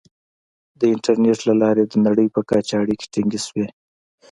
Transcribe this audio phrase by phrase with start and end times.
[0.79, 3.67] •د انټرنیټ له لارې د نړۍ په کچه اړیکې ټینګې شوې.